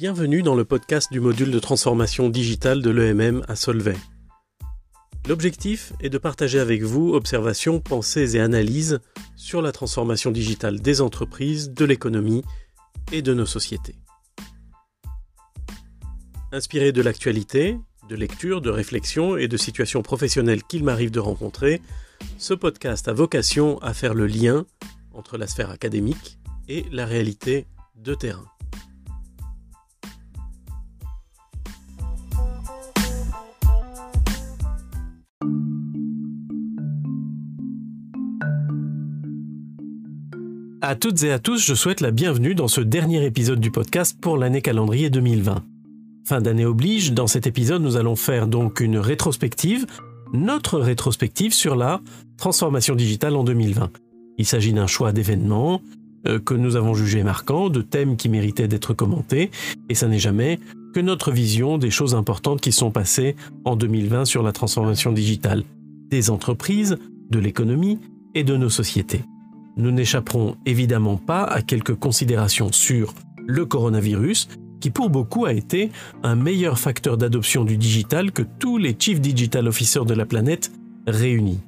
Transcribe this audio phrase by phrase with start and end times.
[0.00, 3.98] Bienvenue dans le podcast du module de transformation digitale de l'EMM à Solvay.
[5.28, 9.00] L'objectif est de partager avec vous observations, pensées et analyses
[9.36, 12.42] sur la transformation digitale des entreprises, de l'économie
[13.12, 13.94] et de nos sociétés.
[16.50, 17.76] Inspiré de l'actualité,
[18.08, 21.82] de lectures, de réflexions et de situations professionnelles qu'il m'arrive de rencontrer,
[22.38, 24.64] ce podcast a vocation à faire le lien
[25.12, 26.38] entre la sphère académique
[26.68, 28.46] et la réalité de terrain.
[40.90, 44.18] À toutes et à tous, je souhaite la bienvenue dans ce dernier épisode du podcast
[44.20, 45.62] pour l'année calendrier 2020.
[46.26, 49.86] Fin d'année oblige, dans cet épisode, nous allons faire donc une rétrospective,
[50.32, 52.00] notre rétrospective sur la
[52.38, 53.88] transformation digitale en 2020.
[54.36, 55.80] Il s'agit d'un choix d'événements
[56.26, 59.52] euh, que nous avons jugés marquants, de thèmes qui méritaient d'être commentés,
[59.88, 60.58] et ça n'est jamais
[60.92, 65.62] que notre vision des choses importantes qui sont passées en 2020 sur la transformation digitale
[66.08, 66.98] des entreprises,
[67.30, 68.00] de l'économie
[68.34, 69.22] et de nos sociétés.
[69.80, 73.14] Nous n'échapperons évidemment pas à quelques considérations sur
[73.46, 75.90] le coronavirus, qui pour beaucoup a été
[76.22, 80.70] un meilleur facteur d'adoption du digital que tous les Chief Digital Officers de la planète
[81.06, 81.60] réunis.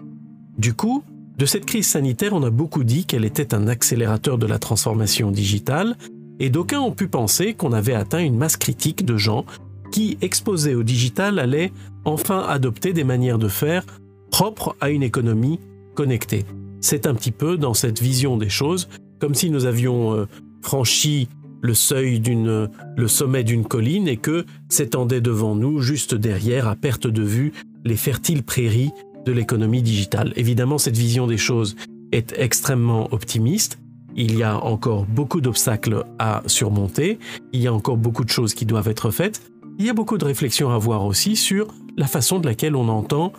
[0.58, 1.02] Du coup,
[1.38, 5.30] de cette crise sanitaire, on a beaucoup dit qu'elle était un accélérateur de la transformation
[5.30, 5.96] digitale,
[6.38, 9.46] et d'aucuns ont pu penser qu'on avait atteint une masse critique de gens
[9.90, 11.72] qui, exposés au digital, allaient
[12.04, 13.86] enfin adopter des manières de faire
[14.30, 15.60] propres à une économie
[15.94, 16.44] connectée
[16.82, 18.88] c'est un petit peu dans cette vision des choses,
[19.18, 20.26] comme si nous avions euh,
[20.60, 21.28] franchi
[21.62, 26.74] le seuil d'une, le sommet d'une colline et que s'étendaient devant nous, juste derrière, à
[26.74, 27.52] perte de vue,
[27.84, 28.90] les fertiles prairies
[29.24, 30.32] de l'économie digitale.
[30.34, 31.76] Évidemment, cette vision des choses
[32.10, 33.78] est extrêmement optimiste.
[34.16, 37.20] Il y a encore beaucoup d'obstacles à surmonter.
[37.52, 39.40] Il y a encore beaucoup de choses qui doivent être faites.
[39.78, 42.88] Il y a beaucoup de réflexions à avoir aussi sur la façon de laquelle on
[42.88, 43.32] entend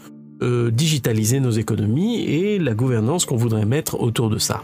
[0.44, 4.64] euh, digitaliser nos économies et la gouvernance qu'on voudrait mettre autour de ça.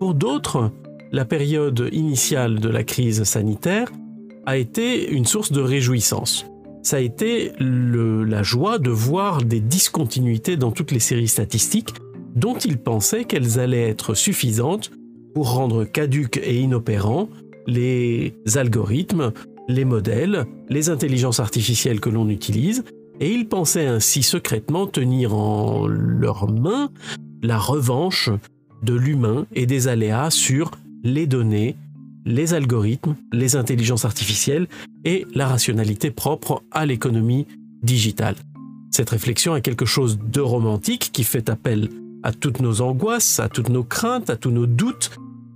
[0.00, 0.72] Pour d'autres,
[1.12, 3.90] la période initiale de la crise sanitaire
[4.46, 6.46] a été une source de réjouissance.
[6.82, 11.94] Ça a été la joie de voir des discontinuités dans toutes les séries statistiques
[12.34, 14.90] dont ils pensaient qu'elles allaient être suffisantes
[15.34, 17.28] pour rendre caduques et inopérants
[17.66, 19.32] les algorithmes,
[19.68, 22.82] les modèles, les intelligences artificielles que l'on utilise,
[23.20, 26.90] et ils pensaient ainsi secrètement tenir en leurs mains
[27.42, 28.30] la revanche
[28.82, 30.70] de l'humain et des aléas sur
[31.04, 31.76] les données,
[32.24, 34.66] les algorithmes, les intelligences artificielles
[35.04, 37.46] et la rationalité propre à l'économie
[37.82, 38.36] digitale.
[38.90, 41.88] Cette réflexion est quelque chose de romantique qui fait appel
[42.22, 45.10] à toutes nos angoisses, à toutes nos craintes, à tous nos doutes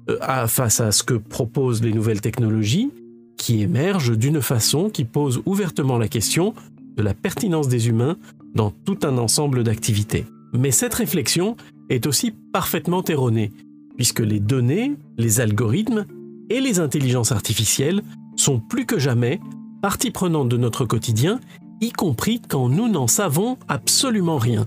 [0.08, 2.90] euh, face à ce que proposent les nouvelles technologies,
[3.36, 6.54] qui émergent d'une façon qui pose ouvertement la question
[6.96, 8.16] de la pertinence des humains
[8.54, 10.26] dans tout un ensemble d'activités.
[10.52, 11.56] Mais cette réflexion
[11.90, 13.52] est aussi parfaitement erronée,
[13.96, 16.06] puisque les données, les algorithmes
[16.50, 18.02] et les intelligences artificielles
[18.36, 19.40] sont plus que jamais
[19.82, 21.40] partie prenante de notre quotidien,
[21.80, 24.66] y compris quand nous n'en savons absolument rien.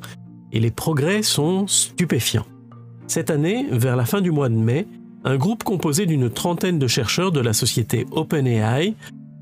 [0.52, 2.46] Et les progrès sont stupéfiants.
[3.08, 4.86] Cette année, vers la fin du mois de mai,
[5.24, 8.94] un groupe composé d'une trentaine de chercheurs de la société OpenAI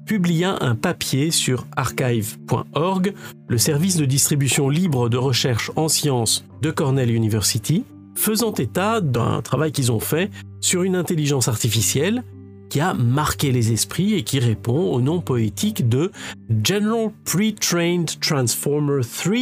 [0.05, 3.13] publia un papier sur archive.org,
[3.47, 7.83] le service de distribution libre de recherche en sciences de Cornell University,
[8.15, 10.29] faisant état d'un travail qu'ils ont fait
[10.61, 12.23] sur une intelligence artificielle
[12.69, 16.11] qui a marqué les esprits et qui répond au nom poétique de
[16.63, 19.35] General Pre-Trained Transformer 3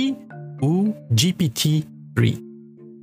[0.62, 2.41] ou GPT-3.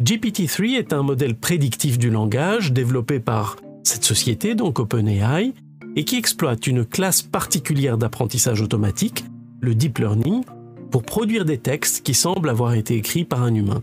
[0.03, 5.53] GPT-3 est un modèle prédictif du langage développé par cette société, donc OpenAI,
[5.97, 9.25] et qui exploite une classe particulière d'apprentissage automatique,
[9.61, 10.43] le deep learning,
[10.91, 13.83] pour produire des textes qui semblent avoir été écrits par un humain.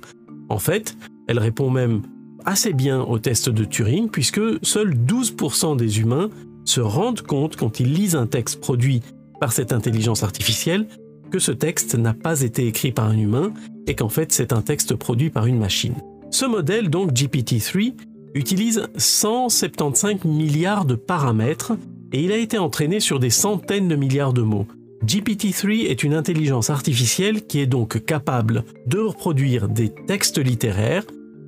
[0.49, 0.97] En fait,
[1.27, 2.01] elle répond même
[2.45, 6.29] assez bien au test de Turing puisque seuls 12% des humains
[6.65, 9.01] se rendent compte quand ils lisent un texte produit
[9.39, 10.87] par cette intelligence artificielle
[11.29, 13.53] que ce texte n'a pas été écrit par un humain
[13.85, 15.95] et qu'en fait c'est un texte produit par une machine.
[16.31, 17.93] Ce modèle, donc GPT-3,
[18.33, 21.73] utilise 175 milliards de paramètres
[22.11, 24.67] et il a été entraîné sur des centaines de milliards de mots.
[25.05, 31.03] GPT-3 est une intelligence artificielle qui est donc capable de reproduire des textes littéraires,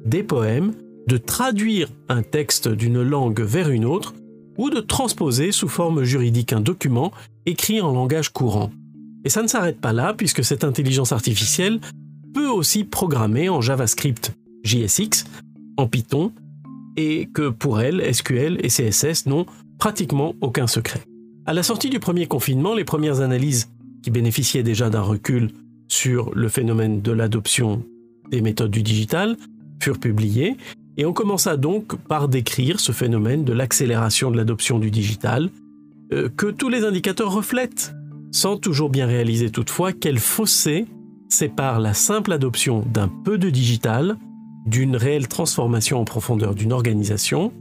[0.05, 0.73] des poèmes,
[1.07, 4.13] de traduire un texte d'une langue vers une autre,
[4.57, 7.11] ou de transposer sous forme juridique un document
[7.45, 8.71] écrit en langage courant.
[9.25, 11.79] Et ça ne s'arrête pas là, puisque cette intelligence artificielle
[12.33, 14.33] peut aussi programmer en JavaScript
[14.63, 15.25] JSX,
[15.77, 16.31] en Python,
[16.97, 19.45] et que pour elle, SQL et CSS n'ont
[19.79, 21.01] pratiquement aucun secret.
[21.45, 23.71] À la sortie du premier confinement, les premières analyses
[24.03, 25.49] qui bénéficiaient déjà d'un recul
[25.87, 27.83] sur le phénomène de l'adoption
[28.29, 29.35] des méthodes du digital
[29.81, 30.57] furent publiées
[30.97, 35.49] et on commença donc par décrire ce phénomène de l'accélération de l'adoption du digital
[36.11, 37.93] euh, que tous les indicateurs reflètent,
[38.31, 40.85] sans toujours bien réaliser toutefois quel fossé
[41.29, 44.17] sépare la simple adoption d'un peu de digital
[44.65, 47.51] d'une réelle transformation en profondeur d'une organisation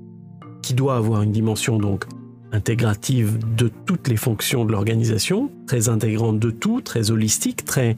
[0.62, 2.05] qui doit avoir une dimension donc
[2.52, 7.96] intégrative de toutes les fonctions de l'organisation, très intégrante de tout, très holistique, très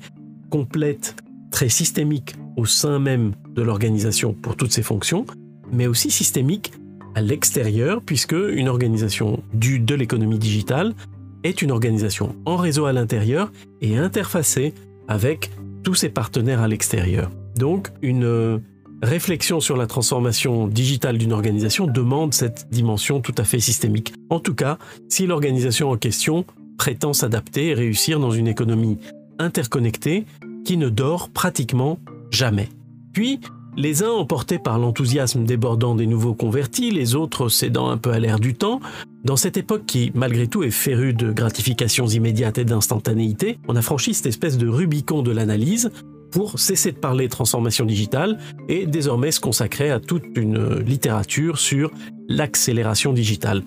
[0.50, 1.14] complète,
[1.50, 5.24] très systémique au sein même de l'organisation pour toutes ses fonctions,
[5.72, 6.72] mais aussi systémique
[7.14, 10.94] à l'extérieur, puisque une organisation due de l'économie digitale
[11.42, 14.74] est une organisation en réseau à l'intérieur et interfacée
[15.08, 15.50] avec
[15.82, 17.30] tous ses partenaires à l'extérieur.
[17.56, 18.60] Donc une
[19.02, 24.12] réflexion sur la transformation digitale d'une organisation demande cette dimension tout à fait systémique.
[24.28, 26.44] En tout cas, si l'organisation en question
[26.78, 28.98] prétend s'adapter et réussir dans une économie
[29.38, 30.24] interconnectée
[30.64, 31.98] qui ne dort pratiquement
[32.30, 32.68] jamais.
[33.12, 33.40] Puis,
[33.76, 38.18] les uns emportés par l'enthousiasme débordant des nouveaux convertis, les autres cédant un peu à
[38.18, 38.80] l'air du temps,
[39.24, 43.82] dans cette époque qui, malgré tout, est férue de gratifications immédiates et d'instantanéité, on a
[43.82, 45.90] franchi cette espèce de Rubicon de l'analyse
[46.30, 48.38] pour cesser de parler transformation digitale
[48.68, 51.90] et désormais se consacrer à toute une littérature sur
[52.28, 53.62] l'accélération digitale.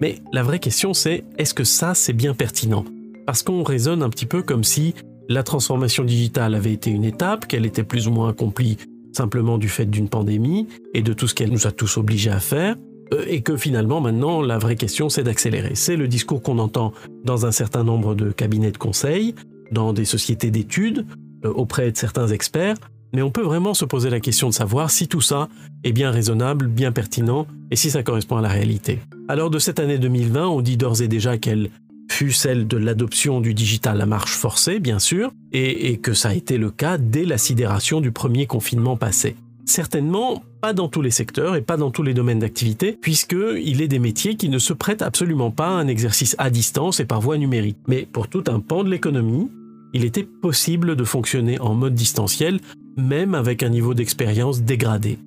[0.00, 2.84] Mais la vraie question c'est est-ce que ça c'est bien pertinent?
[3.26, 4.94] Parce qu'on raisonne un petit peu comme si
[5.28, 8.78] la transformation digitale avait été une étape, qu'elle était plus ou moins accomplie
[9.12, 12.40] simplement du fait d'une pandémie et de tout ce qu'elle nous a tous obligés à
[12.40, 12.76] faire,
[13.12, 15.74] euh, et que finalement maintenant la vraie question c'est d'accélérer.
[15.74, 16.92] C'est le discours qu'on entend
[17.24, 19.34] dans un certain nombre de cabinets de conseil,
[19.72, 21.04] dans des sociétés d'études,
[21.44, 22.76] auprès de certains experts,
[23.12, 25.48] mais on peut vraiment se poser la question de savoir si tout ça
[25.84, 29.00] est bien raisonnable, bien pertinent, et si ça correspond à la réalité.
[29.28, 31.70] Alors de cette année 2020, on dit d'ores et déjà qu'elle
[32.10, 36.30] fut celle de l'adoption du digital à marche forcée, bien sûr, et, et, que ça
[36.30, 39.36] a été le cas dès la sidération du premier confinement passé.
[39.66, 43.88] Certainement pas dans tous les secteurs et pas dans tous les domaines d'activité, puisqu'il est
[43.88, 47.20] des métiers qui ne se prêtent absolument pas à un exercice à distance et par
[47.20, 47.76] voie numérique.
[47.86, 49.50] Mais pour tout un pan de l'économie,
[49.94, 52.60] il était possible de fonctionner en mode distanciel,
[52.96, 55.18] même avec un niveau d'expérience dégradé.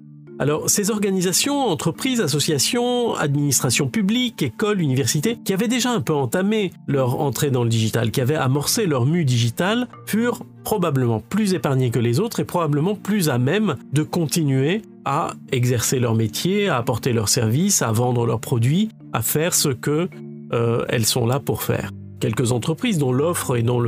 [0.41, 6.71] Alors, ces organisations, entreprises, associations, administrations publiques, écoles, universités, qui avaient déjà un peu entamé
[6.87, 11.91] leur entrée dans le digital, qui avaient amorcé leur mue digital, furent probablement plus épargnées
[11.91, 16.77] que les autres et probablement plus à même de continuer à exercer leur métier, à
[16.77, 20.09] apporter leurs services, à vendre leurs produits, à faire ce que
[20.53, 21.91] euh, elles sont là pour faire.
[22.19, 23.79] Quelques entreprises dont l'offre et dont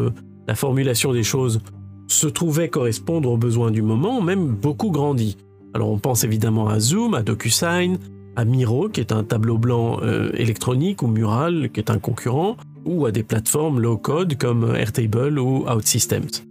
[0.48, 1.62] la formulation des choses
[2.08, 5.38] se trouvaient correspondre aux besoins du moment même beaucoup grandi.
[5.74, 7.98] Alors on pense évidemment à Zoom, à DocuSign,
[8.36, 12.58] à Miro, qui est un tableau blanc euh, électronique, ou Mural, qui est un concurrent,
[12.86, 16.44] ou à des plateformes low-code comme Airtable ou OutSystems.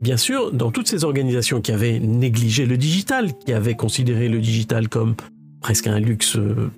[0.00, 4.40] Bien sûr, dans toutes ces organisations qui avaient négligé le digital, qui avaient considéré le
[4.40, 5.14] digital comme
[5.60, 6.70] presque un luxe euh,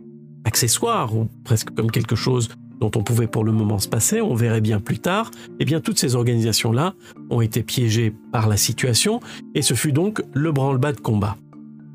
[0.45, 2.49] accessoire, ou presque comme quelque chose
[2.81, 5.31] dont on pouvait pour le moment se passer, on verrait bien plus tard,
[5.61, 6.95] eh bien toutes ces organisations-là
[7.31, 9.21] ont été piégées par la situation,
[9.55, 11.37] et ce fut donc le branle-bas de combat.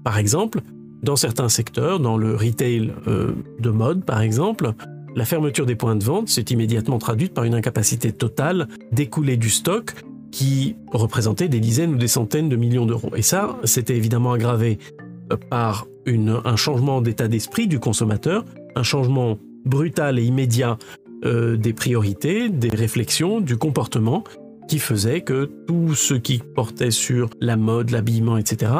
[0.03, 0.61] Par exemple,
[1.03, 4.73] dans certains secteurs, dans le retail euh, de mode par exemple,
[5.15, 9.49] la fermeture des points de vente s'est immédiatement traduite par une incapacité totale d'écouler du
[9.49, 9.93] stock
[10.31, 13.11] qui représentait des dizaines ou des centaines de millions d'euros.
[13.15, 14.77] Et ça, c'était évidemment aggravé
[15.49, 20.77] par un changement d'état d'esprit du consommateur, un changement brutal et immédiat
[21.25, 24.23] euh, des priorités, des réflexions, du comportement,
[24.69, 28.71] qui faisait que tout ce qui portait sur la mode, l'habillement, etc.,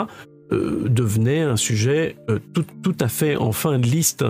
[0.51, 4.23] euh, devenait un sujet euh, tout, tout, à fait en fin de liste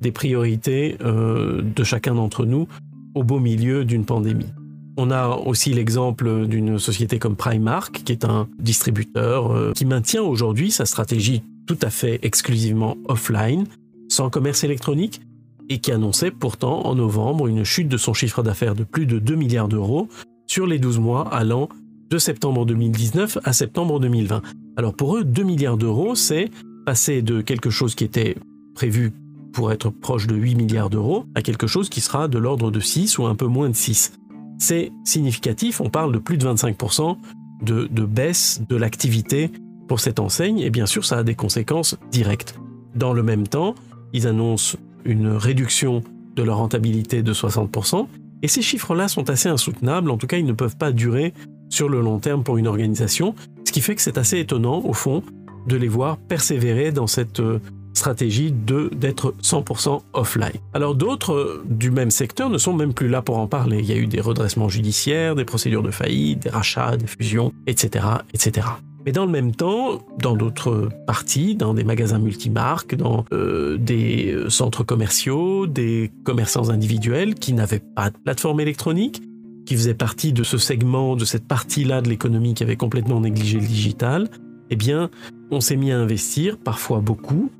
[0.00, 2.68] des priorités de chacun d'entre nous
[3.14, 4.52] au beau milieu d'une pandémie.
[4.98, 10.70] On a aussi l'exemple d'une société comme Primark, qui est un distributeur qui maintient aujourd'hui
[10.70, 13.64] sa stratégie tout à fait exclusivement offline,
[14.10, 15.22] sans commerce électronique,
[15.68, 19.18] et qui annonçait pourtant en novembre une chute de son chiffre d'affaires de plus de
[19.18, 20.08] 2 milliards d'euros
[20.46, 21.68] sur les 12 mois allant
[22.10, 24.42] de septembre 2019 à septembre 2020.
[24.76, 26.50] Alors pour eux, 2 milliards d'euros, c'est
[26.84, 28.36] passer de quelque chose qui était
[28.74, 29.12] prévu
[29.52, 32.78] pour être proche de 8 milliards d'euros à quelque chose qui sera de l'ordre de
[32.78, 34.12] 6 ou un peu moins de 6.
[34.58, 37.16] C'est significatif, on parle de plus de 25%
[37.62, 39.50] de, de baisse de l'activité
[39.88, 42.58] pour cette enseigne, et bien sûr ça a des conséquences directes.
[42.94, 43.74] Dans le même temps,
[44.12, 46.02] ils annoncent une réduction
[46.34, 48.06] de leur rentabilité de 60%,
[48.42, 51.32] et ces chiffres-là sont assez insoutenables, en tout cas ils ne peuvent pas durer
[51.70, 53.34] sur le long terme pour une organisation,
[53.64, 55.22] ce qui fait que c'est assez étonnant, au fond,
[55.66, 57.58] de les voir persévérer dans cette euh,
[57.94, 60.52] stratégie de d'être 100% offline.
[60.74, 63.78] Alors d'autres euh, du même secteur ne sont même plus là pour en parler.
[63.78, 67.52] Il y a eu des redressements judiciaires, des procédures de faillite, des rachats, des fusions,
[67.66, 68.66] etc., etc.
[69.06, 74.32] Mais dans le même temps, dans d'autres parties, dans des magasins multimarques, dans euh, des
[74.32, 79.22] euh, centres commerciaux, des commerçants individuels qui n'avaient pas de plateforme électronique,
[79.64, 83.60] qui faisaient partie de ce segment, de cette partie-là de l'économie qui avait complètement négligé
[83.60, 84.28] le digital,
[84.70, 85.08] eh bien,
[85.52, 87.50] on s'est mis à investir, parfois beaucoup,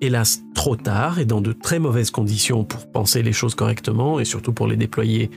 [0.00, 4.24] hélas trop tard et dans de très mauvaises conditions pour penser les choses correctement et
[4.24, 5.30] surtout pour les déployer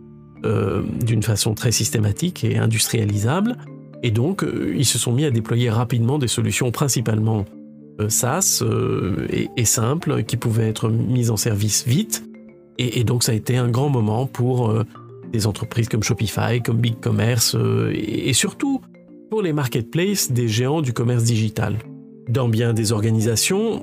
[0.46, 3.58] euh, d'une façon très systématique et industrialisable.
[4.04, 7.46] Et donc, euh, ils se sont mis à déployer rapidement des solutions principalement
[8.00, 8.64] euh, SaaS
[9.30, 12.24] et, simples qui pouvaient être mises en service vite.
[12.80, 14.72] Et, donc, ça a été un grand moment pour
[15.34, 17.58] des entreprises comme Shopify, comme BigCommerce
[17.92, 18.82] et surtout
[19.32, 21.78] pour les marketplaces des géants du commerce digital.
[22.30, 23.82] Dans bien des organisations,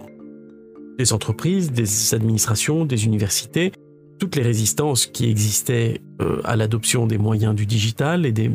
[0.98, 3.72] des entreprises, des administrations, des universités,
[4.18, 8.50] toutes les résistances qui existaient euh, à l'adoption des moyens du digital et des,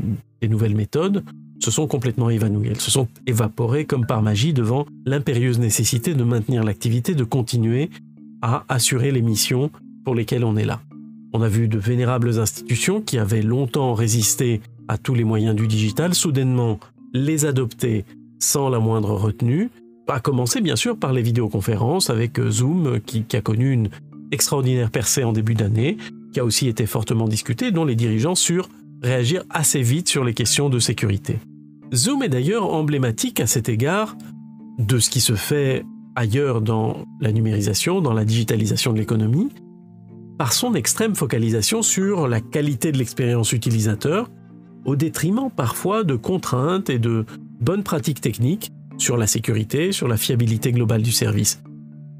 [0.47, 1.23] nouvelles méthodes
[1.59, 2.69] se sont complètement évanouies.
[2.69, 7.89] Elles se sont évaporées comme par magie devant l'impérieuse nécessité de maintenir l'activité, de continuer
[8.41, 9.69] à assurer les missions
[10.05, 10.81] pour lesquelles on est là.
[11.33, 15.67] On a vu de vénérables institutions qui avaient longtemps résisté à tous les moyens du
[15.67, 16.79] digital, soudainement
[17.13, 18.05] les adopter
[18.39, 19.69] sans la moindre retenue,
[20.07, 23.89] à commencer bien sûr par les vidéoconférences avec euh, Zoom qui, a connu une
[24.31, 25.97] extraordinaire percée en début d'année,
[26.33, 28.69] qui a aussi été fortement discutée, dont les dirigeants sur
[29.03, 31.37] réagir assez vite sur les questions de sécurité.
[31.93, 34.15] Zoom est d'ailleurs emblématique à cet égard
[34.77, 39.49] de ce qui se fait ailleurs dans la numérisation, dans la digitalisation de l'économie,
[40.37, 44.29] par son extrême focalisation sur la qualité de l'expérience utilisateur,
[44.85, 47.25] au détriment parfois de contraintes et de
[47.59, 51.61] bonnes pratiques techniques sur la sécurité, sur la fiabilité globale du service.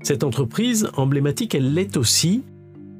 [0.02, 2.44] Cette entreprise emblématique, elle l'est aussi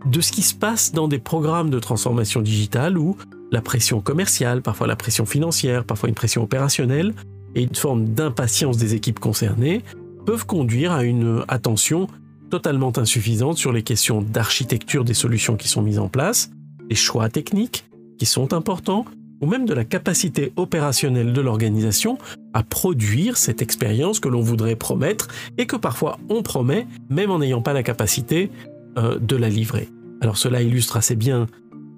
[0.06, 3.18] de ce qui se passe dans des programmes de transformation digitale où
[3.52, 7.14] la pression commerciale, parfois la pression financière, parfois une pression opérationnelle
[7.56, 9.82] et une forme d'impatience des équipes concernées
[10.26, 12.08] peuvent conduire à une attention
[12.50, 16.52] totalement insuffisante sur les questions d'architecture des solutions qui sont mises en place,
[16.90, 17.86] les choix techniques
[18.18, 19.06] qui sont importants,
[19.42, 22.18] ou même de la capacité opérationnelle de l'organisation
[22.54, 27.40] à produire cette expérience que l'on voudrait promettre et que parfois on promet même en
[27.40, 28.52] n'ayant pas la capacité
[28.98, 29.88] euh, de la livrer.
[30.22, 31.48] Alors cela illustre assez bien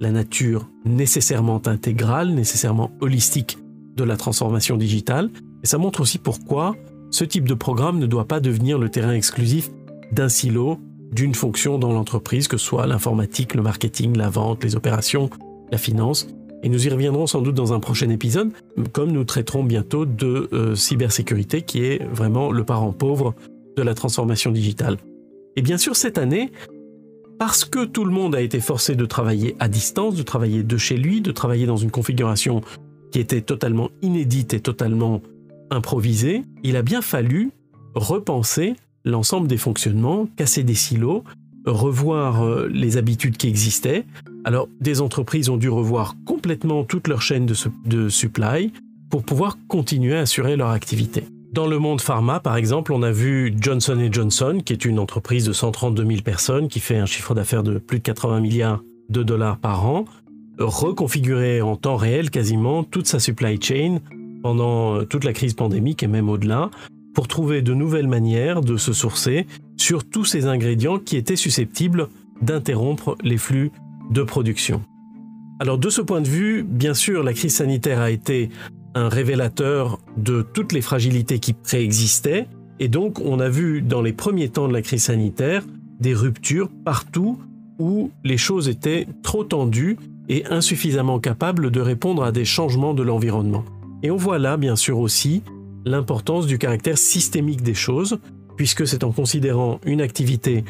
[0.02, 3.58] la nature nécessairement intégrale, nécessairement holistique
[3.96, 5.30] de la transformation digitale,
[5.64, 6.76] et ça montre aussi pourquoi
[7.12, 9.70] ce type de programme ne doit pas devenir le terrain exclusif
[10.12, 10.80] d'un silo,
[11.12, 15.30] d'une fonction dans l'entreprise, que ce soit l'informatique, le marketing, la vente, les opérations,
[15.72, 16.28] la finance,
[16.64, 18.52] et nous y reviendrons sans doute dans un prochain épisode,
[18.92, 23.36] comme nous traiterons bientôt de euh, cybersécurité, qui est vraiment le parent pauvre
[23.78, 24.98] de la transformation digitale.
[25.56, 26.52] Et bien sûr, cette année,
[27.42, 30.78] parce que tout le monde a été forcé de travailler à distance, de travailler de
[30.78, 32.62] chez lui, de travailler dans une configuration
[33.12, 35.24] qui était totalement inédite et totalement
[35.72, 37.50] improvisée, il a bien fallu
[37.96, 41.24] repenser l'ensemble des fonctionnements, casser des silos,
[41.66, 44.06] revoir euh, les habitudes qui existaient,
[44.44, 48.72] alors, des entreprises ont dû revoir complètement toute leur chaîne de, supply
[49.10, 51.24] pour pouvoir continuer à assurer leur activité.
[51.52, 55.44] Dans le monde pharma, par exemple, on a vu Johnson Johnson, qui est une entreprise
[55.44, 59.22] de 132 000 personnes, qui fait un chiffre d'affaires de plus de 80 milliards de
[59.22, 60.06] dollars par an,
[60.58, 63.98] reconfigurer en temps réel quasiment toute sa supply chain
[64.42, 66.70] pendant euh, toute la crise pandémique et même au-delà,
[67.14, 72.08] pour trouver de nouvelles manières de se sourcer sur tous ces ingrédients qui étaient susceptibles
[72.42, 73.72] d'interrompre les flux
[74.10, 74.84] de production.
[75.60, 78.50] Alors de ce point de vue, bien sûr, la crise sanitaire a été
[78.96, 82.48] un révélateur de toutes les fragilités qui préexistaient,
[82.80, 85.64] et donc on a vu dans les premiers temps de la crise sanitaire
[86.00, 87.38] des ruptures partout
[87.80, 89.98] où les choses étaient trop tendues
[90.30, 93.64] et insuffisamment capables de répondre à des changements de l'environnement.
[94.04, 95.44] Et on voit là, bien sûr aussi,
[95.86, 98.20] l'importance du caractère systémique des choses,
[98.56, 100.64] puisque c'est en considérant une activité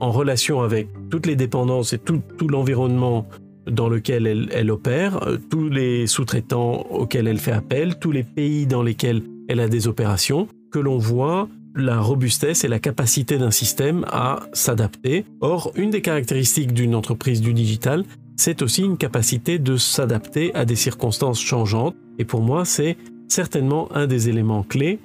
[0.00, 3.26] en relation avec toutes les dépendances et tout, l'environnement
[3.70, 8.66] dans lequel elle, opère, euh, tous les sous-traitants auxquels elle fait appel, tous les pays
[8.66, 13.50] dans lesquels elle a des opérations, que l'on voit la robustesse et la capacité d'un
[13.50, 15.24] système à s'adapter.
[15.40, 18.04] Or, une des caractéristiques d'une entreprise du digital,
[18.36, 21.94] c'est aussi une capacité de s'adapter à des circonstances changeantes.
[22.18, 22.96] Et pour moi, c'est
[23.28, 24.98] certainement un des éléments clés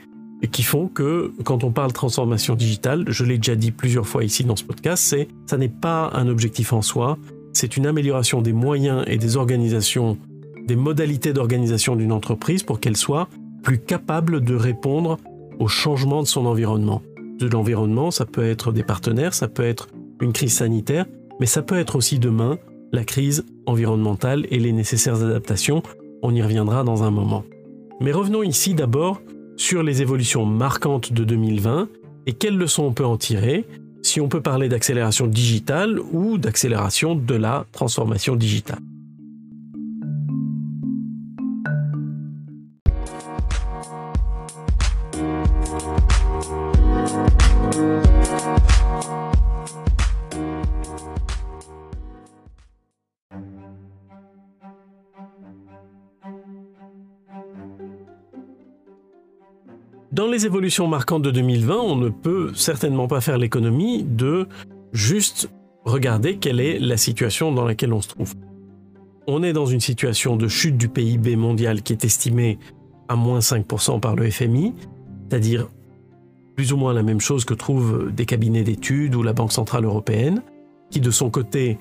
[0.51, 4.44] qui font que quand on parle transformation digitale, je l'ai déjà dit plusieurs fois ici
[4.44, 7.18] dans ce podcast, c'est ça n'est pas un objectif en soi,
[7.53, 10.17] c'est une amélioration des moyens et des organisations,
[10.67, 13.27] des modalités d'organisation d'une entreprise pour qu'elle soit
[13.63, 15.17] plus capable de répondre
[15.60, 17.01] aux changements de son environnement.
[17.39, 19.88] de l'environnement, ça peut être des partenaires, ça peut être
[20.22, 21.08] une crise sanitaire,
[21.39, 22.60] mais ça peut être aussi demain
[22.91, 25.81] la crise environnementale et les nécessaires adaptations.
[26.22, 27.43] On y reviendra dans un moment.
[28.00, 29.22] Mais revenons ici d'abord
[29.58, 31.89] sur les évolutions marquantes de 2020
[32.27, 33.65] et quelles leçons on peut en tirer
[34.03, 38.79] si on peut parler d'accélération digitale ou d'accélération de la transformation digitale.
[60.21, 64.47] Dans les évolutions marquantes de 2020, on ne peut certainement pas faire l'économie de
[64.93, 65.49] juste
[65.83, 68.35] regarder quelle est la situation dans laquelle on se trouve.
[69.25, 72.59] On est dans une situation de chute du PIB mondial qui est estimée
[73.09, 74.75] à moins 5% par le FMI,
[75.27, 75.69] c'est-à-dire
[76.55, 79.85] plus ou moins la même chose que trouvent des cabinets d'études ou la Banque Centrale
[79.85, 80.43] Européenne,
[80.91, 81.79] qui de son côté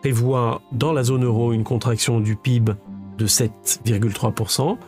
[0.00, 2.72] prévoit dans la zone euro une contraction du PIB
[3.18, 4.78] de 7,3%,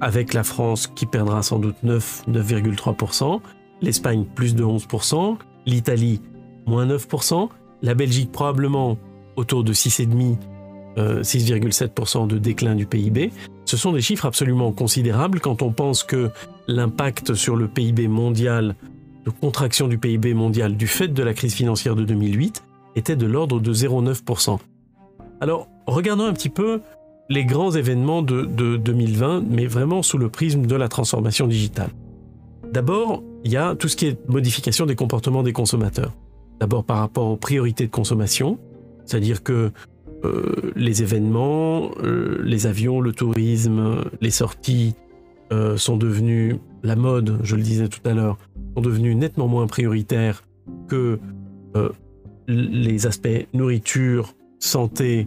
[0.00, 3.40] avec la France qui perdra sans doute 9, 9,3%,
[3.80, 5.36] l'Espagne plus de 11%,
[5.66, 6.20] l'Italie
[6.66, 7.48] moins 9%,
[7.82, 8.98] la Belgique probablement
[9.36, 10.38] autour de 6,5%,
[10.96, 13.32] 6,7% euh, de déclin du PIB.
[13.64, 16.30] Ce sont des chiffres absolument considérables quand on pense que
[16.68, 18.76] l'impact sur le PIB mondial,
[19.24, 22.62] de contraction du PIB mondial du fait de la crise financière de 2008,
[22.96, 24.58] était de l'ordre de 0,9%.
[25.40, 26.80] Alors, regardons un petit peu
[27.30, 31.90] les grands événements de, 2020, mais vraiment sous le prisme de la transformation digitale.
[32.72, 36.12] D'abord, il y a tout ce qui est modification des comportements des consommateurs.
[36.60, 38.58] D'abord par rapport aux priorités de consommation,
[39.04, 39.70] c'est-à-dire que
[40.24, 44.94] euh, les événements, euh, les avions, le tourisme, les sorties
[45.52, 48.38] euh, sont devenus, la mode, je le disais tout à l'heure,
[48.74, 50.44] sont devenus nettement moins prioritaires
[50.88, 51.18] que
[52.46, 55.26] les aspects nourriture, santé,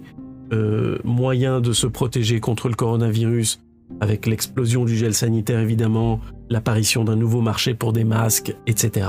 [0.54, 3.60] euh, moyen de se protéger contre le coronavirus,
[4.00, 6.20] avec l'explosion du gel sanitaire évidemment,
[6.50, 9.08] l'apparition d'un nouveau marché pour des masques, etc.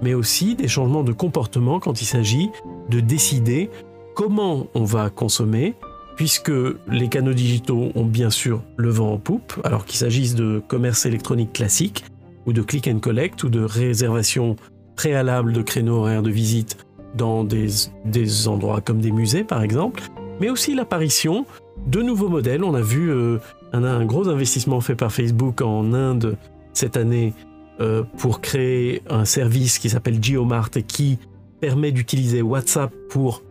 [0.00, 2.50] Mais aussi des changements de comportement quand il s'agit
[2.90, 3.70] de décider
[4.14, 5.74] comment on va consommer,
[6.16, 6.52] puisque
[6.88, 11.06] les canaux digitaux ont bien sûr le vent en poupe, alors qu'il s'agisse de commerce
[11.06, 12.04] électronique classique,
[12.46, 14.56] ou de click and collect, ou de réservation
[14.96, 16.76] préalable de créneaux horaires de visite
[17.16, 17.68] dans des,
[18.04, 20.02] des endroits comme des musées par exemple,
[20.42, 21.46] mais aussi l'apparition
[21.86, 22.64] de nouveaux modèles.
[22.64, 23.38] On a vu euh,
[23.72, 26.36] un, gros investissement fait par Facebook en Inde
[26.72, 27.32] cette année
[27.80, 31.20] euh, pour créer un service qui s'appelle Geomart et qui
[31.60, 33.44] permet d'utiliser WhatsApp pour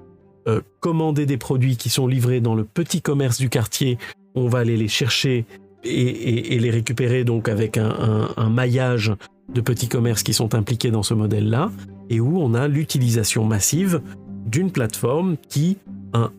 [0.50, 3.98] euh, commander des produits qui sont livrés dans le petit commerce du quartier.
[4.36, 5.46] On va aller les chercher
[5.86, 9.14] et, les récupérer donc avec un, un maillage
[9.54, 11.72] de petits commerces qui sont impliqués dans ce modèle-là
[12.10, 14.02] et où on a l'utilisation massive
[14.46, 15.78] d'une plateforme qui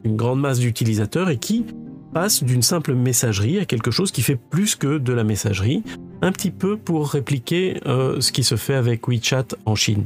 [0.04, 1.64] une grande masse d'utilisateurs et qui
[2.12, 5.82] passe d'une simple messagerie à quelque chose qui fait plus que de la messagerie,
[6.20, 10.04] un petit peu pour répliquer euh, ce qui se fait avec WeChat en Chine.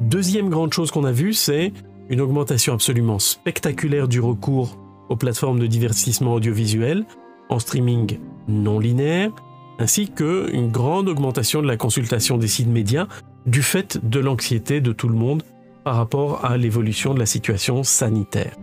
[0.00, 1.72] Deuxième grande chose qu'on a vue, c'est
[2.10, 7.06] une augmentation absolument spectaculaire du recours aux plateformes de divertissement audiovisuel
[7.48, 9.30] en streaming non linéaire,
[9.78, 13.06] ainsi qu'une grande augmentation de la consultation des sites médias
[13.46, 15.42] du fait de l'anxiété de tout le monde
[15.88, 18.54] par rapport à l'évolution de la situation sanitaire.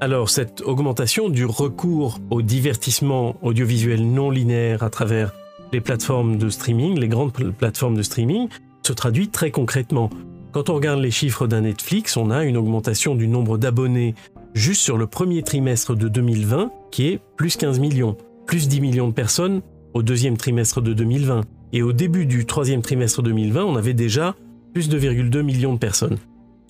[0.00, 5.34] Alors cette augmentation du recours au divertissement audiovisuel non linéaire à travers
[5.74, 8.48] les plateformes de streaming, les grandes plateformes de streaming,
[8.82, 10.08] se traduit très concrètement.
[10.52, 14.14] Quand on regarde les chiffres d'un Netflix, on a une augmentation du nombre d'abonnés
[14.54, 18.16] juste sur le premier trimestre de 2020 qui est plus 15 millions,
[18.46, 19.60] plus 10 millions de personnes
[19.92, 21.42] au deuxième trimestre de 2020.
[21.74, 24.34] Et au début du troisième trimestre 2020, on avait déjà
[24.72, 26.16] plus de 2,2 millions de personnes.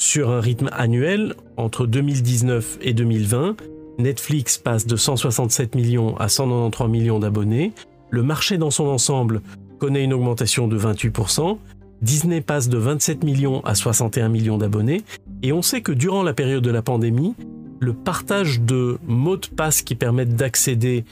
[0.00, 3.56] Sur un rythme annuel, entre 2019 et 2020,
[3.98, 7.72] Netflix passe de 167 millions à 193 millions d'abonnés,
[8.08, 9.42] le marché dans son ensemble
[9.78, 11.58] connaît une augmentation de 28%,
[12.00, 15.02] Disney passe de 27 millions à 61 millions d'abonnés,
[15.42, 17.34] et on sait que durant la période de la pandémie,
[17.78, 21.04] le partage de mots de passe qui permettent d'accéder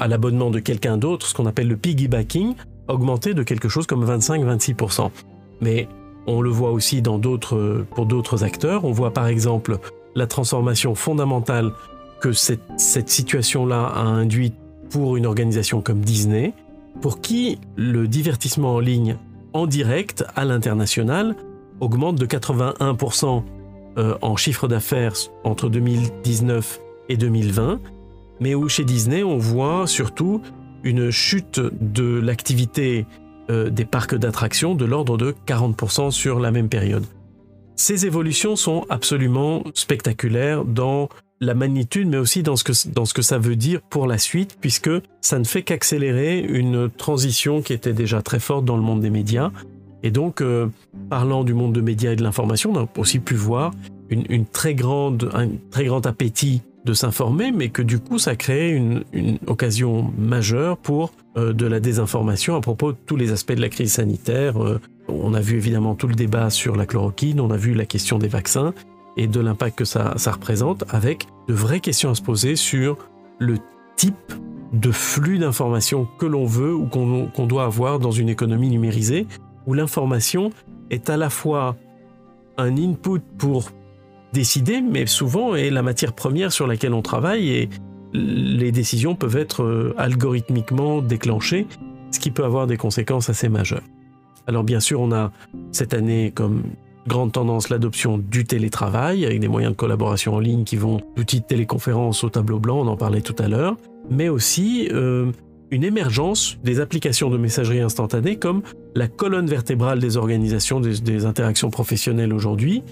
[0.00, 2.54] à l'abonnement de quelqu'un d'autre, ce qu'on appelle le piggybacking,
[2.88, 5.10] a augmenté de quelque chose comme 25-26%.
[5.60, 5.86] Mais
[6.26, 7.20] on le voit aussi dans
[7.90, 8.84] pour d'autres acteurs.
[8.84, 9.78] On voit par exemple
[10.14, 11.72] la transformation fondamentale
[12.20, 14.54] que cette, cette situation-là a induite
[14.90, 16.52] pour une organisation comme Disney,
[17.00, 19.16] pour qui le divertissement en ligne
[19.54, 21.36] en direct à l'international
[21.80, 23.42] augmente de 81%
[23.98, 27.80] euh, en chiffre d'affaires entre 2019 et 2020,
[28.40, 30.40] mais où chez Disney on voit surtout
[30.84, 33.06] une chute de l'activité
[33.50, 37.04] euh, des parcs d'attractions de l'ordre de 40% sur la même période.
[37.76, 41.08] Ces évolutions sont absolument spectaculaires dans
[41.40, 44.16] la magnitude, mais aussi dans ce, que, dans ce que ça veut dire pour la
[44.16, 48.82] suite, puisque ça ne fait qu'accélérer une transition qui était déjà très forte dans le
[48.82, 49.50] monde des médias.
[50.04, 50.68] Et donc, euh,
[51.10, 53.72] parlant du monde des médias et de l'information, on a aussi pu voir
[54.10, 58.72] une, très grande, un très grand appétit de s'informer, mais que du coup, ça crée
[58.72, 59.04] une,
[59.46, 63.68] occasion majeure pour euh, de la désinformation à propos de tous les aspects de la
[63.68, 64.62] crise sanitaire.
[64.62, 67.86] Euh, on a vu évidemment tout le débat sur la chloroquine, on a vu la
[67.86, 68.74] question des vaccins
[69.16, 72.96] et de l'impact que ça, ça, représente, avec de vraies questions à se poser sur
[73.38, 73.58] le
[73.96, 74.32] type
[74.72, 79.26] de flux d'informations que l'on veut ou qu'on doit avoir dans une économie numérisée,
[79.66, 80.50] où l'information
[80.90, 81.76] est à la fois
[82.56, 83.70] un input pour
[84.32, 87.68] décider, mais souvent est la matière première sur laquelle on travaille et
[88.14, 91.66] les décisions peuvent être euh, algorithmiquement déclenchées,
[92.10, 93.82] ce qui peut avoir des conséquences assez majeures.
[94.46, 95.32] Alors bien sûr, on a
[95.70, 96.62] cette année comme
[97.06, 101.40] grande tendance l'adoption du télétravail avec des moyens de collaboration en ligne qui vont d'outils
[101.40, 103.76] de téléconférence au tableau blanc, on en parlait tout à l'heure,
[104.10, 105.32] mais aussi euh,
[105.70, 108.62] une émergence des applications de messagerie instantanée comme
[108.94, 112.82] la colonne vertébrale des organisations des interactions professionnelles aujourd'hui,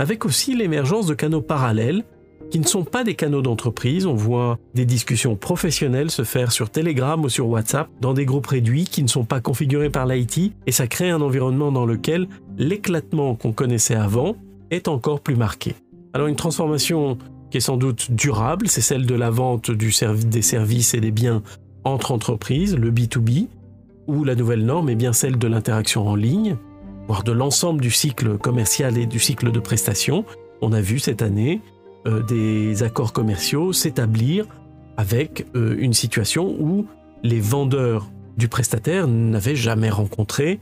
[0.00, 2.04] avec aussi l'émergence de canaux parallèles
[2.50, 4.06] qui ne sont pas des canaux d'entreprise.
[4.06, 8.46] On voit des discussions professionnelles se faire sur Telegram ou sur WhatsApp dans des groupes
[8.46, 12.28] réduits qui ne sont pas configurés par l'IT et ça crée un environnement dans lequel
[12.56, 14.36] l'éclatement qu'on connaissait avant
[14.70, 15.74] est encore plus marqué.
[16.14, 17.18] Alors une transformation
[17.50, 21.42] qui est sans doute durable, c'est celle de la vente des services et des biens
[21.84, 23.48] entre entreprises, le B2B,
[24.06, 26.56] ou la nouvelle norme est bien celle de l'interaction en ligne,
[27.10, 30.24] voire de l'ensemble du cycle commercial et du cycle de prestation,
[30.62, 31.60] on a vu cette année
[32.06, 34.46] euh, des accords commerciaux s'établir
[34.96, 36.86] avec euh, une situation où
[37.24, 40.60] les vendeurs du prestataire n'avaient jamais rencontré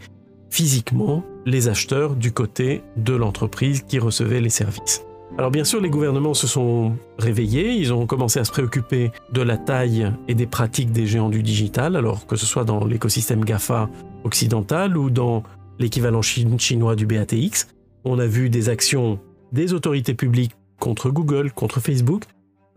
[0.49, 5.05] physiquement les acheteurs du côté de l'entreprise qui recevait les services.
[5.37, 9.43] Alors bien sûr, les gouvernements se sont réveillés, ils ont commencé à se préoccuper de
[9.43, 13.45] la taille et des pratiques des géants du digital, alors que ce soit dans l'écosystème
[13.45, 13.91] GAFA
[14.25, 15.43] occidental ou dans
[15.79, 17.69] l'équivalent chinois du BATX.
[18.05, 19.19] On a vu des actions
[19.53, 22.25] des autorités publiques contre Google, contre Facebook,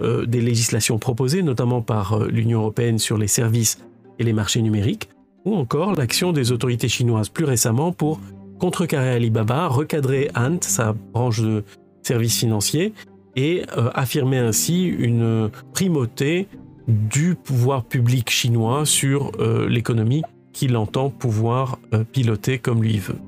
[0.01, 3.79] euh, des législations proposées notamment par euh, l'Union européenne sur les services
[4.19, 5.09] et les marchés numériques,
[5.45, 8.19] ou encore l'action des autorités chinoises plus récemment pour
[8.59, 11.63] contrecarrer Alibaba, recadrer Ant, sa branche de
[12.03, 12.93] services financiers,
[13.35, 16.47] et euh, affirmer ainsi une primauté
[16.87, 19.31] du pouvoir public chinois sur
[19.69, 23.19] l'économie qu'il entend pouvoir euh, piloter comme lui veut.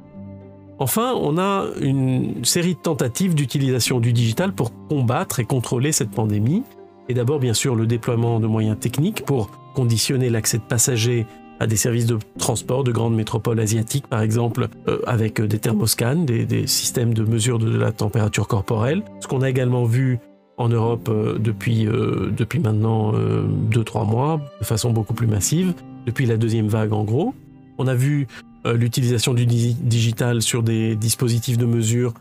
[0.80, 6.10] Enfin, on a une série de tentatives d'utilisation du digital pour combattre et contrôler cette
[6.10, 6.64] pandémie.
[7.10, 11.26] Et d'abord, bien sûr, le déploiement de moyens techniques pour conditionner l'accès de passagers
[11.60, 16.26] à des services de transport de grandes métropoles asiatiques, par exemple, euh, avec des thermoscans,
[16.26, 19.04] des, systèmes de mesure de la température corporelle.
[19.20, 20.20] Ce qu'on a également vu
[20.58, 25.74] en Europe euh, depuis, depuis maintenant 2-3 mois, de façon beaucoup plus massive,
[26.06, 27.34] depuis la deuxième vague en gros.
[27.78, 28.28] On a vu
[28.66, 32.13] euh, l'utilisation du digital sur des dispositifs de mesure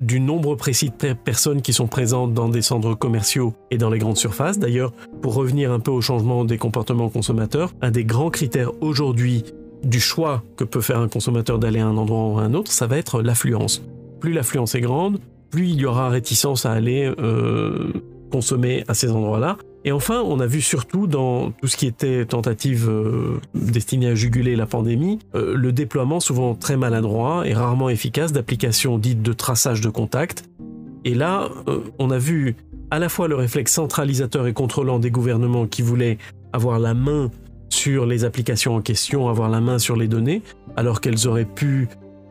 [0.00, 3.98] du nombre précis de personnes qui sont présentes dans des centres commerciaux et dans les
[3.98, 4.58] grandes surfaces.
[4.58, 9.44] D'ailleurs, pour revenir un peu au changement des comportements consommateurs, un des grands critères aujourd'hui
[9.84, 12.72] du choix que peut faire un consommateur d'aller à un endroit ou à un autre,
[12.72, 13.82] ça va être l'affluence.
[14.20, 15.18] Plus l'affluence est grande,
[15.50, 17.92] plus il y aura réticence à aller euh,
[18.30, 19.58] consommer à ces endroits-là.
[19.84, 24.14] Et enfin, on a vu surtout dans tout ce qui était tentative euh, destinée à
[24.14, 29.32] juguler la pandémie, euh, le déploiement souvent très maladroit et rarement efficace d'applications dites de
[29.32, 30.44] traçage de contact.
[31.06, 32.56] Et là, euh, on a vu
[32.90, 36.18] à la fois le réflexe centralisateur et contrôlant des gouvernements qui voulaient
[36.52, 37.30] avoir la main
[37.70, 40.42] sur les applications en question, avoir la main sur les données,
[40.76, 41.88] alors qu'elles auraient pu,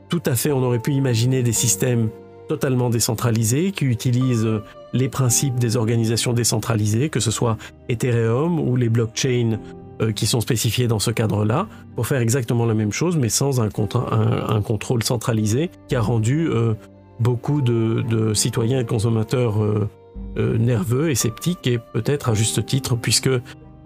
[0.10, 2.10] tout à fait, on aurait pu imaginer des systèmes
[2.50, 4.50] totalement décentralisés qui utilisent
[4.92, 7.58] les principes des organisations décentralisées, que ce soit
[7.88, 9.60] Ethereum ou les blockchains
[10.02, 13.60] euh, qui sont spécifiés dans ce cadre-là, pour faire exactement la même chose, mais sans
[13.60, 16.74] un, contrôle centralisé qui a rendu euh,
[17.20, 23.30] beaucoup de, citoyens et consommateurs euh, nerveux et sceptiques, et peut-être à juste titre, puisque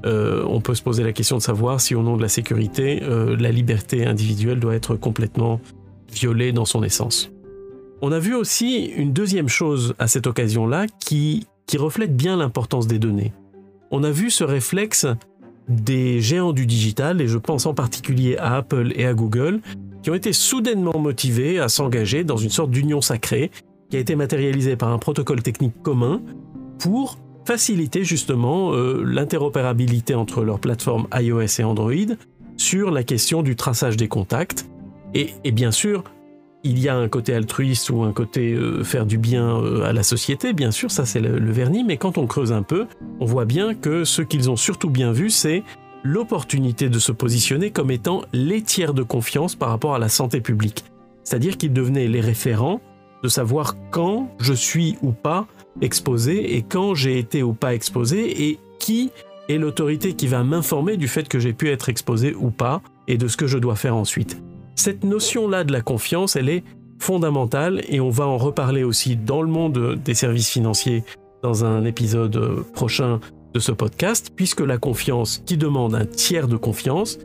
[0.06, 3.02] on peut se poser la question de savoir si au nom de la sécurité,
[3.40, 5.62] la liberté individuelle doit être complètement
[6.12, 7.32] violée dans son essence.
[8.02, 13.00] On a vu aussi une deuxième chose à cette occasion-là qui, reflète bien l'importance des
[13.00, 13.34] données.
[13.90, 15.08] On a vu ce réflexe
[15.68, 19.60] des géants du digital, et je pense en particulier à Apple et à Google,
[20.04, 23.50] qui ont été soudainement motivés à s'engager dans une sorte d'union sacrée
[23.90, 26.22] qui a été matérialisée par un protocole technique commun
[26.78, 32.16] pour faciliter justement euh, l'interopérabilité entre leurs plateformes iOS et Android
[32.58, 34.68] sur la question du traçage des contacts.
[35.14, 36.04] Et, bien sûr,
[36.64, 39.94] il y a un côté altruiste ou un côté euh, faire du bien euh, à
[39.94, 42.88] la société, bien sûr, ça c'est le, vernis, mais quand on creuse un peu,
[43.20, 45.64] on voit bien que ce qu'ils ont surtout bien vu, c'est
[46.04, 50.42] l'opportunité de se positionner comme étant les tiers de confiance par rapport à la santé
[50.42, 50.86] publique.
[51.24, 52.82] C'est-à-dire qu'ils devenaient les référents
[53.24, 55.48] de savoir quand je suis ou pas
[55.82, 59.12] exposé et quand j'ai été ou pas exposé et qui
[59.48, 63.18] est l'autorité qui va m'informer du fait que j'ai pu être exposé ou pas et
[63.18, 64.42] de ce que je dois faire ensuite.
[64.76, 66.64] Cette notion-là de la confiance, elle est
[67.00, 71.04] fondamentale et on va en reparler aussi dans le monde des services financiers
[71.42, 73.20] dans un épisode prochain
[73.54, 77.20] de ce podcast, puisque la confiance qui demande un tiers de confiance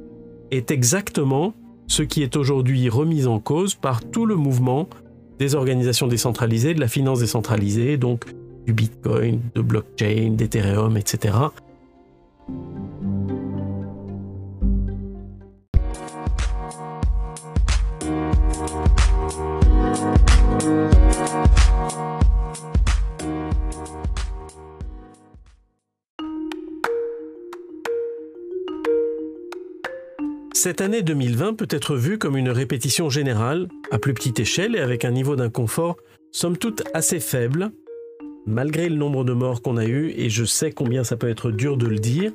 [0.50, 1.54] est exactement
[1.87, 4.88] ce qui est aujourd'hui remis en cause par tout le mouvement
[5.38, 8.24] des organisations décentralisées, de la finance décentralisée, donc
[8.66, 11.34] du Bitcoin, de blockchain, d'Ethereum, etc.
[30.68, 34.81] Cette année 2020 peut être vue comme une répétition générale, à plus petite échelle et
[34.81, 35.96] avec un niveau d'inconfort
[36.31, 37.70] somme toute assez faible,
[38.44, 41.50] malgré le nombre de morts qu'on a eu, et je sais combien ça peut être
[41.50, 42.33] dur de le dire,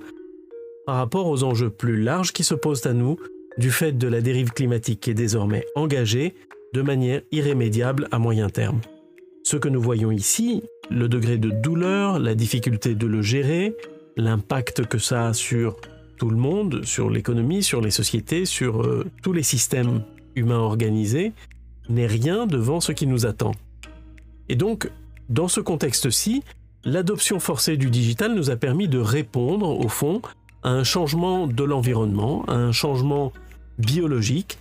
[0.88, 3.18] par rapport aux enjeux plus larges qui se posent à nous
[3.60, 6.34] du fait de la dérive climatique qui est désormais engagée
[6.74, 8.82] de manière irrémédiable à moyen terme.
[9.44, 13.76] Ce que nous voyons ici, le degré de douleur, la difficulté de le gérer,
[14.18, 15.78] l'impact que ça a sur
[16.24, 20.04] tout le monde, sur l'économie, sur les sociétés, sur euh, tous les systèmes
[20.38, 21.34] humains organisés,
[21.90, 23.52] n'est rien devant ce qui nous attend.
[24.48, 24.90] Et donc,
[25.28, 26.42] dans ce contexte-ci,
[26.86, 30.22] l'adoption forcée du digital nous a permis de répondre, au fond,
[30.64, 33.34] à un changement de l'environnement, à un changement
[33.78, 34.60] biologique,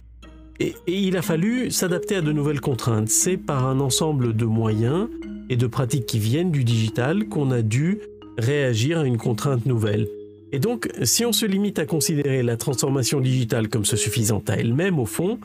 [0.58, 3.08] et, et il a fallu s'adapter à de nouvelles contraintes.
[3.08, 5.06] C'est par un ensemble de moyens
[5.48, 8.00] et de pratiques qui viennent du digital qu'on a dû
[8.36, 10.08] réagir à une contrainte nouvelle.
[10.52, 14.54] Et donc, si on se limite à considérer la transformation digitale comme se suffisant à
[14.54, 15.38] elle-même, au fond,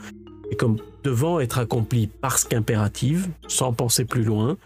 [0.51, 4.57] et comme devant être accomplie parce qu'impérative, sans penser plus loin,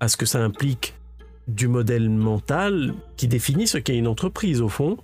[0.00, 0.94] à ce que ça implique
[1.46, 4.96] du modèle mental qui définit ce qu'est une entreprise, au fond,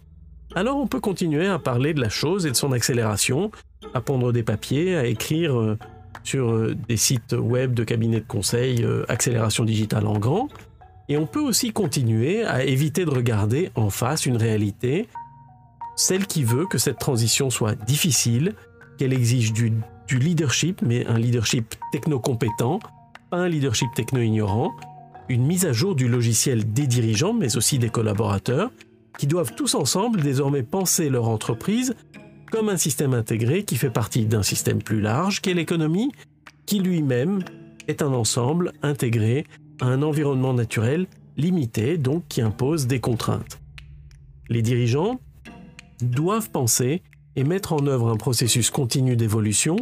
[0.54, 3.50] alors on peut continuer à parler de la chose et de son accélération,
[3.94, 5.78] à pondre des papiers, à écrire euh,
[6.24, 10.48] sur euh, des sites web de cabinets de conseil euh, accélération digitale en grand,
[11.10, 15.08] et on peut aussi continuer à éviter de regarder en face une réalité,
[15.96, 18.54] celle qui veut que cette transition soit difficile,
[18.96, 19.72] qu'elle exige du,
[20.12, 22.78] leadership, mais un leadership techno-compétent,
[23.28, 24.72] pas un leadership techno-ignorant,
[25.28, 28.70] une mise à jour du logiciel des dirigeants, mais aussi des collaborateurs,
[29.18, 31.96] qui doivent tous ensemble désormais penser leur entreprise
[32.52, 36.12] comme un système intégré qui fait partie d'un système plus large qu'est l'économie,
[36.66, 37.42] qui lui-même
[37.88, 39.44] est un ensemble intégré
[39.80, 43.60] un environnement naturel limité, donc qui impose des contraintes.
[44.48, 45.20] Les dirigeants
[46.02, 47.02] doivent penser
[47.36, 49.76] et mettre en œuvre un processus continu d'évolution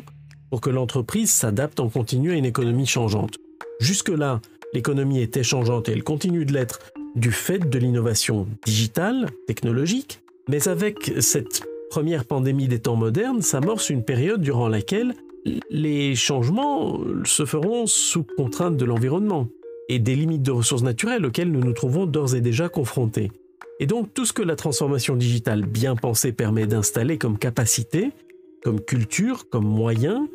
[0.51, 3.39] pour que l'entreprise s'adapte en continu à une économie changeante.
[3.81, 4.41] Jusque-là,
[4.73, 6.81] l'économie était changeante et elle continue de l'être
[7.15, 13.91] du fait de l'innovation digitale, technologique, mais avec cette première pandémie des temps modernes s'amorce
[13.91, 15.15] une période durant laquelle
[15.71, 19.49] les changements se feront sous contrainte de l'environnement
[19.89, 23.33] et des limites de ressources naturelles auxquelles nous nous trouvons d'ores et déjà confrontés.
[23.81, 28.11] Et donc tout ce que la transformation digitale bien pensée permet d'installer comme capacité,
[28.63, 30.27] comme culture, comme moyen,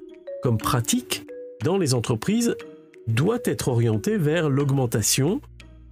[0.42, 1.26] comme pratique
[1.64, 2.56] dans les entreprises
[3.08, 5.42] doit être orienté vers l'augmentation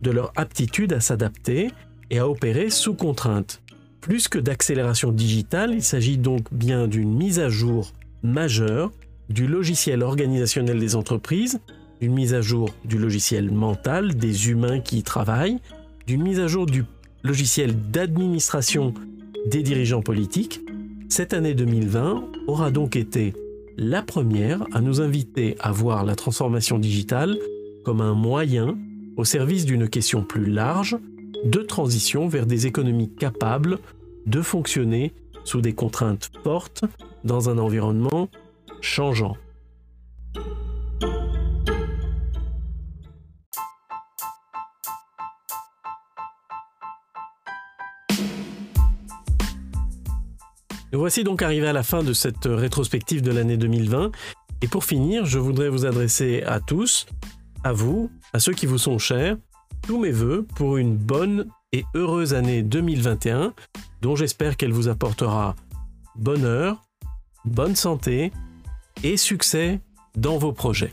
[0.02, 1.72] de leur aptitude à s'adapter
[2.10, 3.62] et à opérer sous contrainte.
[4.00, 7.94] Plus que d'accélération digitale, il s'agit donc bien d'une mise à jour
[8.24, 8.92] majeure
[9.30, 11.60] du logiciel organisationnel des entreprises
[12.02, 15.60] d'une mise à jour du logiciel mental des humains qui y travaillent,
[16.08, 16.84] d'une mise à jour du
[17.24, 18.94] logiciel d'administration
[19.46, 20.62] des dirigeants politiques,
[21.10, 23.34] cette année 2020 aura donc été
[23.78, 27.38] la première à nous inviter à voir la transformation digitale
[27.86, 28.78] comme un moyen
[29.18, 30.98] au service d'une question plus large
[31.46, 33.78] de transition vers des économies capables
[34.26, 36.84] de fonctionner sous des contraintes fortes
[37.24, 38.30] dans un environnement
[38.82, 39.38] changeant.
[50.94, 54.12] Voici donc arrivés à la fin de cette rétrospective de l'année 2020.
[54.62, 57.06] Et pour finir, je voudrais vous adresser à tous,
[57.64, 59.38] à vous, à ceux qui vous sont chers,
[59.88, 63.54] tous mes voeux pour une bonne et heureuse année 2021,
[64.02, 65.56] dont j'espère qu'elle vous apportera
[66.16, 66.82] bonheur,
[67.46, 68.32] bonne santé
[69.04, 69.80] et succès
[70.16, 70.92] dans vos projets.